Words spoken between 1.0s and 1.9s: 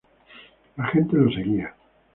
lo seguía.